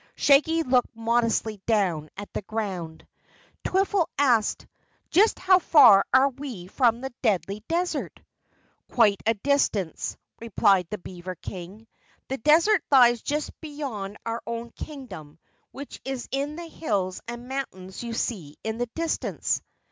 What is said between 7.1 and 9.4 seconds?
Deadly Desert?" "Quite a